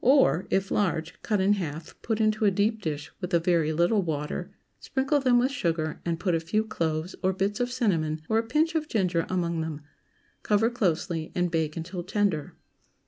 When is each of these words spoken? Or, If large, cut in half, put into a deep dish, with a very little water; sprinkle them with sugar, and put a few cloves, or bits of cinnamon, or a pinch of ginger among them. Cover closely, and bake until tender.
Or, 0.00 0.46
If 0.48 0.70
large, 0.70 1.20
cut 1.22 1.40
in 1.40 1.54
half, 1.54 2.00
put 2.02 2.20
into 2.20 2.44
a 2.44 2.52
deep 2.52 2.80
dish, 2.80 3.10
with 3.20 3.34
a 3.34 3.40
very 3.40 3.72
little 3.72 4.00
water; 4.00 4.52
sprinkle 4.78 5.18
them 5.18 5.40
with 5.40 5.50
sugar, 5.50 6.00
and 6.06 6.20
put 6.20 6.36
a 6.36 6.38
few 6.38 6.62
cloves, 6.62 7.16
or 7.20 7.32
bits 7.32 7.58
of 7.58 7.72
cinnamon, 7.72 8.22
or 8.28 8.38
a 8.38 8.44
pinch 8.46 8.76
of 8.76 8.86
ginger 8.86 9.26
among 9.28 9.60
them. 9.60 9.80
Cover 10.44 10.70
closely, 10.70 11.32
and 11.34 11.50
bake 11.50 11.76
until 11.76 12.04
tender. 12.04 12.54